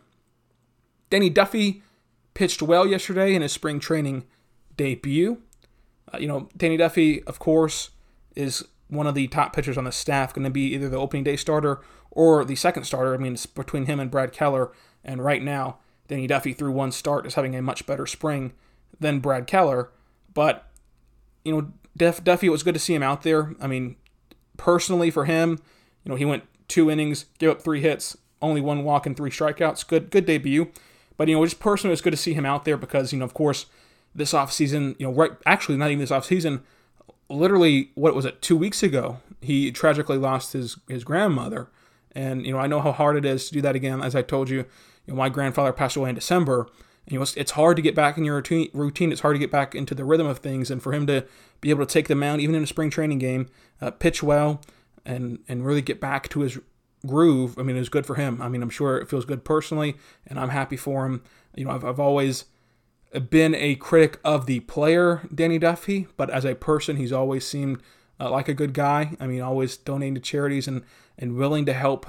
Danny 1.10 1.30
Duffy 1.30 1.82
pitched 2.34 2.62
well 2.62 2.86
yesterday 2.86 3.34
in 3.34 3.42
his 3.42 3.52
spring 3.52 3.80
training 3.80 4.24
debut. 4.76 5.38
Uh, 6.12 6.18
you 6.18 6.28
know, 6.28 6.48
Danny 6.56 6.76
Duffy, 6.76 7.22
of 7.24 7.38
course, 7.38 7.90
is 8.36 8.64
one 8.88 9.06
of 9.06 9.14
the 9.14 9.28
top 9.28 9.54
pitchers 9.54 9.78
on 9.78 9.84
the 9.84 9.92
staff, 9.92 10.34
going 10.34 10.44
to 10.44 10.50
be 10.50 10.74
either 10.74 10.88
the 10.88 10.98
opening 10.98 11.24
day 11.24 11.36
starter 11.36 11.80
or 12.10 12.44
the 12.44 12.56
second 12.56 12.84
starter. 12.84 13.14
I 13.14 13.18
mean, 13.18 13.34
it's 13.34 13.46
between 13.46 13.86
him 13.86 13.98
and 14.00 14.10
Brad 14.10 14.32
Keller. 14.32 14.72
And 15.04 15.24
right 15.24 15.42
now, 15.42 15.78
Danny 16.08 16.26
Duffy, 16.26 16.52
through 16.52 16.72
one 16.72 16.92
start, 16.92 17.26
is 17.26 17.34
having 17.34 17.56
a 17.56 17.62
much 17.62 17.86
better 17.86 18.06
spring 18.06 18.52
than 19.00 19.20
Brad 19.20 19.46
Keller. 19.46 19.90
But, 20.32 20.68
you 21.44 21.52
know, 21.52 21.72
Duff, 21.96 22.22
Duffy, 22.22 22.48
it 22.48 22.50
was 22.50 22.62
good 22.62 22.74
to 22.74 22.80
see 22.80 22.94
him 22.94 23.02
out 23.02 23.22
there. 23.22 23.54
I 23.60 23.66
mean, 23.66 23.96
personally 24.56 25.10
for 25.10 25.24
him, 25.24 25.58
you 26.04 26.10
know, 26.10 26.16
he 26.16 26.24
went 26.24 26.44
two 26.68 26.90
innings, 26.90 27.26
gave 27.38 27.50
up 27.50 27.62
three 27.62 27.80
hits, 27.80 28.16
only 28.42 28.60
one 28.60 28.84
walk 28.84 29.06
and 29.06 29.16
three 29.16 29.30
strikeouts. 29.30 29.86
Good, 29.86 30.10
good 30.10 30.26
debut. 30.26 30.70
But 31.16 31.28
you 31.28 31.36
know, 31.36 31.44
just 31.44 31.60
personally, 31.60 31.92
it's 31.92 32.02
good 32.02 32.12
to 32.12 32.16
see 32.16 32.34
him 32.34 32.46
out 32.46 32.64
there 32.64 32.76
because 32.76 33.12
you 33.12 33.18
know, 33.18 33.24
of 33.24 33.34
course, 33.34 33.66
this 34.14 34.32
offseason, 34.32 34.96
you 34.98 35.06
know, 35.06 35.12
right, 35.12 35.32
actually 35.46 35.76
not 35.76 35.90
even 35.90 36.00
this 36.00 36.10
offseason, 36.10 36.62
literally, 37.28 37.90
what 37.94 38.14
was 38.14 38.24
it, 38.24 38.42
two 38.42 38.56
weeks 38.56 38.82
ago, 38.82 39.18
he 39.40 39.70
tragically 39.70 40.18
lost 40.18 40.52
his 40.52 40.76
his 40.88 41.04
grandmother, 41.04 41.68
and 42.12 42.46
you 42.46 42.52
know, 42.52 42.58
I 42.58 42.66
know 42.66 42.80
how 42.80 42.92
hard 42.92 43.16
it 43.16 43.24
is 43.24 43.48
to 43.48 43.54
do 43.54 43.60
that 43.62 43.76
again. 43.76 44.02
As 44.02 44.14
I 44.14 44.22
told 44.22 44.48
you, 44.48 44.58
you 44.58 44.66
know, 45.08 45.14
my 45.14 45.28
grandfather 45.28 45.72
passed 45.72 45.96
away 45.96 46.10
in 46.10 46.14
December. 46.14 46.68
And, 47.06 47.12
you 47.12 47.18
know, 47.18 47.22
it's, 47.22 47.36
it's 47.36 47.50
hard 47.50 47.76
to 47.76 47.82
get 47.82 47.94
back 47.94 48.16
in 48.16 48.24
your 48.24 48.36
routine, 48.36 48.70
routine. 48.72 49.12
It's 49.12 49.20
hard 49.20 49.34
to 49.34 49.38
get 49.38 49.50
back 49.50 49.74
into 49.74 49.94
the 49.94 50.06
rhythm 50.06 50.26
of 50.26 50.38
things, 50.38 50.70
and 50.70 50.82
for 50.82 50.94
him 50.94 51.06
to 51.06 51.26
be 51.60 51.68
able 51.68 51.84
to 51.84 51.92
take 51.92 52.08
the 52.08 52.14
mound, 52.14 52.40
even 52.40 52.54
in 52.54 52.62
a 52.62 52.66
spring 52.66 52.88
training 52.88 53.18
game, 53.18 53.48
uh, 53.82 53.90
pitch 53.90 54.22
well, 54.22 54.62
and 55.04 55.40
and 55.48 55.66
really 55.66 55.82
get 55.82 56.00
back 56.00 56.28
to 56.30 56.40
his 56.40 56.58
groove, 57.06 57.58
I 57.58 57.62
mean, 57.62 57.76
it 57.76 57.80
was 57.80 57.88
good 57.88 58.06
for 58.06 58.14
him. 58.14 58.40
I 58.40 58.48
mean, 58.48 58.62
I'm 58.62 58.70
sure 58.70 58.98
it 58.98 59.08
feels 59.08 59.24
good 59.24 59.44
personally, 59.44 59.96
and 60.26 60.38
I'm 60.38 60.50
happy 60.50 60.76
for 60.76 61.06
him. 61.06 61.22
You 61.54 61.64
know, 61.64 61.70
I've, 61.72 61.84
I've 61.84 62.00
always 62.00 62.46
been 63.30 63.54
a 63.54 63.76
critic 63.76 64.18
of 64.24 64.46
the 64.46 64.60
player, 64.60 65.22
Danny 65.32 65.58
Duffy, 65.58 66.08
but 66.16 66.30
as 66.30 66.44
a 66.44 66.54
person, 66.54 66.96
he's 66.96 67.12
always 67.12 67.46
seemed 67.46 67.80
uh, 68.18 68.30
like 68.30 68.48
a 68.48 68.54
good 68.54 68.74
guy. 68.74 69.16
I 69.20 69.26
mean, 69.26 69.40
always 69.40 69.76
donating 69.76 70.14
to 70.16 70.20
charities 70.20 70.66
and, 70.66 70.82
and 71.18 71.36
willing 71.36 71.64
to 71.66 71.72
help 71.72 72.06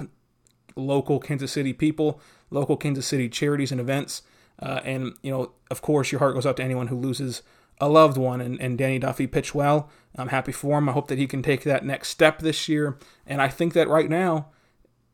local 0.74 1.20
Kansas 1.20 1.52
City 1.52 1.72
people, 1.72 2.20
local 2.50 2.76
Kansas 2.76 3.06
City 3.06 3.28
charities 3.28 3.72
and 3.72 3.80
events. 3.80 4.22
Uh, 4.58 4.80
and, 4.84 5.14
you 5.22 5.30
know, 5.30 5.52
of 5.70 5.82
course, 5.82 6.10
your 6.10 6.18
heart 6.18 6.34
goes 6.34 6.46
out 6.46 6.56
to 6.56 6.64
anyone 6.64 6.88
who 6.88 6.96
loses 6.98 7.42
a 7.80 7.88
loved 7.88 8.16
one. 8.16 8.40
And, 8.40 8.60
and 8.60 8.78
Danny 8.78 8.98
Duffy 8.98 9.26
pitched 9.26 9.54
well. 9.54 9.90
I'm 10.16 10.28
happy 10.28 10.52
for 10.52 10.78
him. 10.78 10.88
I 10.88 10.92
hope 10.92 11.08
that 11.08 11.18
he 11.18 11.26
can 11.26 11.42
take 11.42 11.62
that 11.64 11.84
next 11.84 12.08
step 12.08 12.38
this 12.38 12.68
year. 12.68 12.98
And 13.26 13.40
I 13.42 13.48
think 13.48 13.74
that 13.74 13.88
right 13.88 14.08
now, 14.08 14.48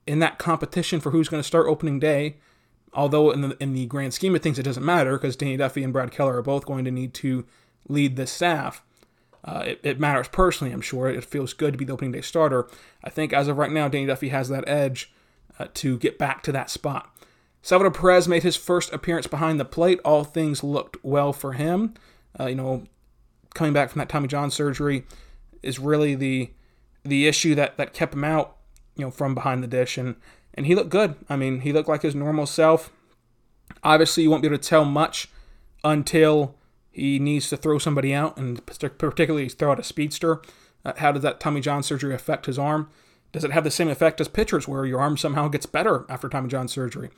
in 0.06 0.18
that 0.18 0.38
competition 0.38 1.00
for 1.00 1.10
who's 1.10 1.28
going 1.28 1.42
to 1.42 1.46
start 1.46 1.66
opening 1.66 1.98
day, 1.98 2.36
although 2.92 3.30
in 3.30 3.40
the 3.40 3.56
in 3.62 3.72
the 3.72 3.86
grand 3.86 4.14
scheme 4.14 4.34
of 4.34 4.42
things 4.42 4.58
it 4.58 4.64
doesn't 4.64 4.84
matter 4.84 5.12
because 5.12 5.36
Danny 5.36 5.56
Duffy 5.56 5.82
and 5.82 5.92
Brad 5.92 6.10
Keller 6.10 6.38
are 6.38 6.42
both 6.42 6.66
going 6.66 6.84
to 6.84 6.90
need 6.90 7.14
to 7.14 7.44
lead 7.88 8.16
the 8.16 8.26
staff. 8.26 8.84
Uh, 9.44 9.64
it, 9.66 9.80
it, 9.82 9.98
matters 9.98 10.28
personally, 10.28 10.72
I'm 10.72 10.80
sure. 10.80 11.08
It 11.08 11.24
feels 11.24 11.52
good 11.52 11.72
to 11.72 11.78
be 11.78 11.84
the 11.84 11.92
opening 11.92 12.12
day 12.12 12.20
starter. 12.20 12.68
I 13.02 13.10
think 13.10 13.32
as 13.32 13.48
of 13.48 13.58
right 13.58 13.72
now, 13.72 13.88
Danny 13.88 14.06
Duffy 14.06 14.28
has 14.28 14.48
that 14.50 14.68
edge 14.68 15.12
uh, 15.58 15.66
to 15.74 15.98
get 15.98 16.16
back 16.16 16.44
to 16.44 16.52
that 16.52 16.70
spot. 16.70 17.12
Salvador 17.60 17.90
Perez 17.90 18.28
made 18.28 18.44
his 18.44 18.56
first 18.56 18.92
appearance 18.92 19.26
behind 19.26 19.58
the 19.58 19.64
plate. 19.64 20.00
All 20.04 20.22
things 20.22 20.62
looked 20.62 20.96
well 21.02 21.32
for 21.32 21.54
him. 21.54 21.94
Uh, 22.38 22.46
you 22.46 22.54
know, 22.54 22.84
coming 23.54 23.72
back 23.72 23.90
from 23.90 23.98
that 23.98 24.08
Tommy 24.08 24.28
John 24.28 24.50
surgery 24.50 25.04
is 25.62 25.78
really 25.78 26.14
the 26.14 26.50
the 27.04 27.26
issue 27.26 27.56
that, 27.56 27.76
that 27.78 27.92
kept 27.92 28.14
him 28.14 28.22
out 28.22 28.58
you 28.96 29.04
know, 29.04 29.10
from 29.10 29.34
behind 29.34 29.62
the 29.62 29.68
dish, 29.68 29.98
and 29.98 30.16
and 30.54 30.66
he 30.66 30.74
looked 30.74 30.90
good. 30.90 31.14
I 31.28 31.36
mean, 31.36 31.60
he 31.60 31.72
looked 31.72 31.88
like 31.88 32.02
his 32.02 32.14
normal 32.14 32.46
self. 32.46 32.90
Obviously, 33.82 34.22
you 34.22 34.30
won't 34.30 34.42
be 34.42 34.48
able 34.48 34.58
to 34.58 34.68
tell 34.68 34.84
much 34.84 35.28
until 35.82 36.56
he 36.90 37.18
needs 37.18 37.48
to 37.48 37.56
throw 37.56 37.78
somebody 37.78 38.12
out, 38.12 38.36
and 38.36 38.64
particularly 38.66 39.48
throw 39.48 39.72
out 39.72 39.80
a 39.80 39.84
speedster. 39.84 40.42
Uh, 40.84 40.92
how 40.96 41.12
does 41.12 41.22
that 41.22 41.40
Tommy 41.40 41.60
John 41.60 41.82
surgery 41.82 42.14
affect 42.14 42.46
his 42.46 42.58
arm? 42.58 42.90
Does 43.32 43.44
it 43.44 43.52
have 43.52 43.64
the 43.64 43.70
same 43.70 43.88
effect 43.88 44.20
as 44.20 44.28
pitchers, 44.28 44.68
where 44.68 44.84
your 44.84 45.00
arm 45.00 45.16
somehow 45.16 45.48
gets 45.48 45.64
better 45.64 46.04
after 46.08 46.28
Tommy 46.28 46.48
John 46.48 46.68
surgery? 46.68 47.10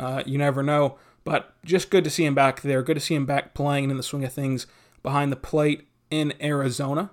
Uh, 0.00 0.22
you 0.24 0.38
never 0.38 0.62
know. 0.62 0.96
But 1.24 1.52
just 1.62 1.90
good 1.90 2.04
to 2.04 2.10
see 2.10 2.24
him 2.24 2.34
back 2.34 2.62
there. 2.62 2.82
Good 2.82 2.94
to 2.94 3.00
see 3.00 3.14
him 3.14 3.26
back 3.26 3.52
playing 3.52 3.90
in 3.90 3.98
the 3.98 4.02
swing 4.02 4.24
of 4.24 4.32
things 4.32 4.66
behind 5.02 5.30
the 5.30 5.36
plate 5.36 5.86
in 6.10 6.32
Arizona. 6.40 7.10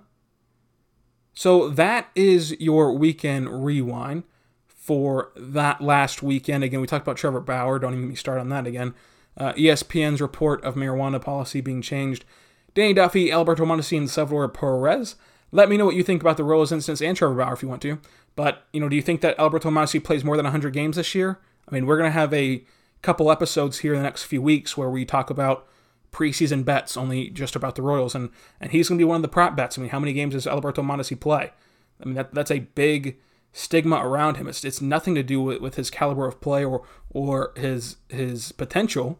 So 1.36 1.68
that 1.68 2.08
is 2.14 2.58
your 2.58 2.94
weekend 2.94 3.62
rewind 3.62 4.24
for 4.66 5.32
that 5.36 5.82
last 5.82 6.22
weekend. 6.22 6.64
Again, 6.64 6.80
we 6.80 6.86
talked 6.86 7.06
about 7.06 7.18
Trevor 7.18 7.40
Bauer. 7.40 7.78
Don't 7.78 7.92
even 7.92 8.16
start 8.16 8.40
on 8.40 8.48
that 8.48 8.66
again. 8.66 8.94
Uh, 9.36 9.52
ESPN's 9.52 10.22
report 10.22 10.64
of 10.64 10.76
marijuana 10.76 11.20
policy 11.20 11.60
being 11.60 11.82
changed. 11.82 12.24
Danny 12.72 12.94
Duffy, 12.94 13.30
Alberto 13.30 13.66
Mondesi, 13.66 13.98
and 13.98 14.08
Salvador 14.08 14.48
Perez. 14.48 15.16
Let 15.52 15.68
me 15.68 15.76
know 15.76 15.84
what 15.84 15.94
you 15.94 16.02
think 16.02 16.22
about 16.22 16.38
the 16.38 16.44
Royals 16.44 16.72
instance 16.72 17.02
and 17.02 17.14
Trevor 17.14 17.34
Bauer 17.34 17.52
if 17.52 17.62
you 17.62 17.68
want 17.68 17.82
to. 17.82 17.98
But, 18.34 18.64
you 18.72 18.80
know, 18.80 18.88
do 18.88 18.96
you 18.96 19.02
think 19.02 19.20
that 19.20 19.38
Alberto 19.38 19.68
Mondesi 19.68 20.02
plays 20.02 20.24
more 20.24 20.38
than 20.38 20.46
100 20.46 20.72
games 20.72 20.96
this 20.96 21.14
year? 21.14 21.38
I 21.68 21.74
mean, 21.74 21.84
we're 21.84 21.98
going 21.98 22.08
to 22.08 22.18
have 22.18 22.32
a 22.32 22.64
couple 23.02 23.30
episodes 23.30 23.80
here 23.80 23.92
in 23.92 23.98
the 23.98 24.04
next 24.04 24.22
few 24.22 24.40
weeks 24.40 24.74
where 24.74 24.88
we 24.88 25.04
talk 25.04 25.28
about 25.28 25.68
preseason 26.16 26.64
bets 26.64 26.96
only 26.96 27.28
just 27.28 27.54
about 27.54 27.74
the 27.74 27.82
Royals, 27.82 28.14
and 28.14 28.30
and 28.60 28.72
he's 28.72 28.88
going 28.88 28.98
to 28.98 29.02
be 29.02 29.08
one 29.08 29.16
of 29.16 29.22
the 29.22 29.28
prop 29.28 29.54
bets. 29.54 29.78
I 29.78 29.82
mean, 29.82 29.90
how 29.90 30.00
many 30.00 30.14
games 30.14 30.32
does 30.32 30.46
Alberto 30.46 30.82
Mondesi 30.82 31.18
play? 31.18 31.52
I 32.00 32.04
mean, 32.06 32.14
that 32.14 32.32
that's 32.32 32.50
a 32.50 32.60
big 32.60 33.18
stigma 33.52 33.96
around 33.96 34.36
him. 34.36 34.48
It's 34.48 34.64
it's 34.64 34.80
nothing 34.80 35.14
to 35.14 35.22
do 35.22 35.42
with, 35.42 35.60
with 35.60 35.74
his 35.74 35.90
caliber 35.90 36.26
of 36.26 36.40
play 36.40 36.64
or 36.64 36.82
or 37.10 37.52
his 37.54 37.96
his 38.08 38.52
potential. 38.52 39.18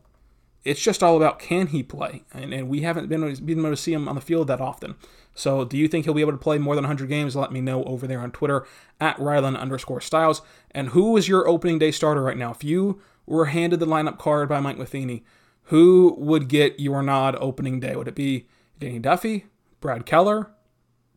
It's 0.64 0.82
just 0.82 1.02
all 1.02 1.16
about 1.16 1.38
can 1.38 1.68
he 1.68 1.84
play, 1.84 2.24
and, 2.32 2.52
and 2.52 2.68
we 2.68 2.80
haven't 2.80 3.08
been, 3.08 3.20
been 3.20 3.60
able 3.60 3.70
to 3.70 3.76
see 3.76 3.92
him 3.92 4.08
on 4.08 4.16
the 4.16 4.20
field 4.20 4.48
that 4.48 4.60
often. 4.60 4.96
So, 5.32 5.64
do 5.64 5.76
you 5.76 5.86
think 5.86 6.06
he'll 6.06 6.14
be 6.14 6.22
able 6.22 6.32
to 6.32 6.38
play 6.38 6.58
more 6.58 6.74
than 6.74 6.82
100 6.82 7.08
games? 7.08 7.36
Let 7.36 7.52
me 7.52 7.60
know 7.60 7.84
over 7.84 8.08
there 8.08 8.18
on 8.18 8.32
Twitter 8.32 8.66
at 9.00 9.16
Rylan 9.18 9.56
underscore 9.56 10.00
Stiles. 10.00 10.42
And 10.72 10.88
who 10.88 11.16
is 11.16 11.28
your 11.28 11.46
opening 11.46 11.78
day 11.78 11.92
starter 11.92 12.22
right 12.22 12.38
now? 12.38 12.50
If 12.50 12.64
you 12.64 13.00
were 13.26 13.44
handed 13.44 13.78
the 13.78 13.86
lineup 13.86 14.18
card 14.18 14.48
by 14.48 14.58
Mike 14.58 14.78
Matheny, 14.78 15.22
who 15.66 16.14
would 16.18 16.48
get 16.48 16.78
your 16.78 17.02
nod 17.02 17.36
opening 17.40 17.80
day? 17.80 17.96
Would 17.96 18.08
it 18.08 18.14
be 18.14 18.46
Danny 18.78 18.98
Duffy, 18.98 19.46
Brad 19.80 20.06
Keller, 20.06 20.50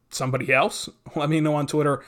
somebody 0.10 0.52
else? 0.52 0.90
Let 1.16 1.30
me 1.30 1.40
know 1.40 1.56
on 1.56 1.68
Twitter 1.68 2.04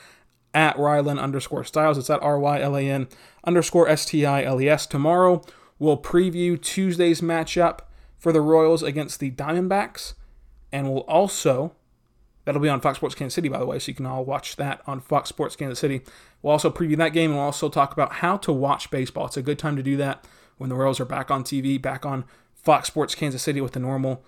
at 0.54 0.76
Rylan 0.76 1.20
underscore 1.20 1.64
Stiles. 1.64 1.98
It's 1.98 2.10
at 2.10 2.22
R 2.22 2.40
Y 2.40 2.60
L 2.60 2.76
A 2.76 2.82
N 2.82 3.08
underscore 3.44 3.88
S 3.88 4.06
T 4.06 4.26
I 4.26 4.44
L 4.44 4.60
E 4.60 4.68
S. 4.68 4.88
Tomorrow, 4.88 5.44
we'll 5.78 6.02
preview 6.02 6.60
Tuesday's 6.60 7.22
matchup 7.22 7.82
for 8.18 8.32
the 8.32 8.42
Royals 8.42 8.82
against 8.82 9.20
the 9.20 9.32
Diamondbacks. 9.32 10.16
And 10.72 10.92
we'll 10.92 11.02
also, 11.02 11.76
that'll 12.46 12.62
be 12.62 12.70
on 12.70 12.82
Fox 12.82 12.98
Sports 12.98 13.14
Kansas 13.14 13.36
City, 13.36 13.50
by 13.50 13.60
the 13.60 13.66
way, 13.66 13.78
so 13.78 13.90
you 13.90 13.96
can 13.96 14.06
all 14.06 14.26
watch 14.26 14.56
that 14.56 14.82
on 14.88 15.00
Fox 15.00 15.30
Sports 15.30 15.56
Kansas 15.56 15.80
City. 15.80 16.02
We'll 16.42 16.54
also 16.54 16.72
preview 16.72 16.98
that 16.98 17.10
game 17.10 17.32
and 17.32 17.38
we'll 17.38 17.46
also 17.46 17.70
talk 17.70 17.94
about 17.94 18.14
how 18.14 18.38
to 18.38 18.52
watch 18.52 18.90
baseball. 18.90 19.28
It's 19.28 19.38
a 19.38 19.42
good 19.42 19.60
time 19.60 19.76
to 19.76 19.84
do 19.84 19.98
that 19.98 20.26
when 20.58 20.70
the 20.70 20.76
Royals 20.76 21.00
are 21.00 21.06
back 21.06 21.32
on 21.32 21.44
TV, 21.44 21.82
back 21.82 22.06
on 22.06 22.26
Fox 22.54 22.88
Sports 22.88 23.16
Kansas 23.16 23.42
City 23.42 23.62
with 23.62 23.74
the 23.74 23.80
normal 23.80 24.24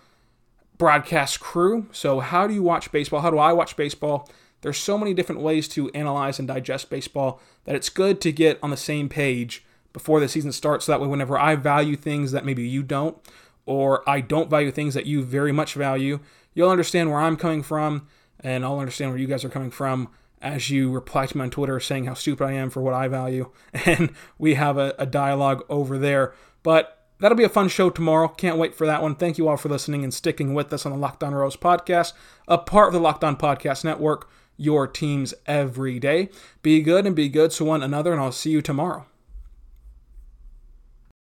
broadcast 0.78 1.40
crew. 1.40 1.88
So, 1.92 2.20
how 2.20 2.48
do 2.48 2.54
you 2.54 2.64
watch 2.64 2.92
baseball? 2.92 3.22
How 3.22 3.32
do 3.32 3.38
I 3.38 3.54
watch 3.54 3.76
baseball? 3.76 4.30
There's 4.62 4.78
so 4.78 4.98
many 4.98 5.14
different 5.14 5.42
ways 5.42 5.68
to 5.70 5.90
analyze 5.92 6.40
and 6.40 6.48
digest 6.48 6.90
baseball 6.90 7.42
that 7.66 7.76
it's 7.76 7.90
good 7.90 8.22
to 8.22 8.32
get 8.32 8.60
on 8.64 8.70
the 8.70 8.78
same 8.78 9.10
page 9.10 9.64
before 9.92 10.20
the 10.20 10.28
season 10.28 10.52
starts. 10.52 10.86
So 10.86 10.92
that 10.92 11.02
way, 11.02 11.08
whenever 11.08 11.38
I 11.38 11.56
value 11.56 11.96
things 11.96 12.32
that 12.32 12.46
maybe 12.46 12.68
you 12.68 12.82
don't, 12.82 13.18
or 13.66 14.08
I 14.10 14.22
don't 14.22 14.50
value 14.50 14.72
things 14.72 14.94
that 14.94 15.06
you 15.06 15.24
very 15.24 15.52
much 15.52 15.74
value, 15.74 16.20
you'll 16.54 16.70
understand 16.70 17.12
where 17.12 17.20
I'm 17.20 17.38
coming 17.38 17.62
from, 17.62 18.08
and 18.40 18.66
I'll 18.66 18.80
understand 18.80 19.12
where 19.12 19.20
you 19.20 19.28
guys 19.28 19.46
are 19.46 19.50
coming 19.50 19.72
from 19.72 20.10
as 20.44 20.70
you 20.70 20.92
reply 20.92 21.26
to 21.26 21.38
me 21.38 21.44
on 21.44 21.50
Twitter 21.50 21.80
saying 21.80 22.06
how 22.06 22.14
stupid 22.14 22.46
I 22.46 22.52
am 22.52 22.70
for 22.70 22.82
what 22.82 22.94
I 22.94 23.08
value. 23.08 23.50
And 23.86 24.12
we 24.38 24.54
have 24.54 24.78
a, 24.78 24.94
a 25.00 25.06
dialogue 25.06 25.64
over 25.70 25.98
there. 25.98 26.34
But 26.62 27.00
that'll 27.20 27.38
be 27.38 27.44
a 27.44 27.50
fun 27.50 27.70
show 27.70 27.90
tomorrow. 27.90 28.28
Can't 28.28 28.58
wait 28.58 28.76
for 28.76 28.86
that 28.86 29.02
one. 29.02 29.16
Thank 29.16 29.38
you 29.38 29.48
all 29.48 29.58
for 29.58 29.70
listening 29.70 30.04
and 30.04 30.14
sticking 30.14 30.54
with 30.54 30.72
us 30.74 30.86
on 30.86 30.92
the 30.92 30.98
Locked 30.98 31.24
On 31.24 31.34
Royals 31.34 31.58
podcast, 31.58 32.14
a 32.48 32.58
part 32.58 32.88
of 32.88 32.94
the 32.94 33.00
Locked 33.00 33.24
On 33.24 33.36
Podcast 33.36 33.84
Network, 33.84 34.30
your 34.58 34.88
teams 34.88 35.34
every 35.46 36.00
day. 36.00 36.30
Be 36.62 36.82
good 36.82 37.06
and 37.06 37.16
be 37.16 37.30
good 37.30 37.52
to 37.52 37.66
one 37.66 37.82
another, 37.82 38.12
and 38.12 38.22
I'll 38.22 38.32
see 38.32 38.52
you 38.52 38.62
tomorrow. 38.62 39.06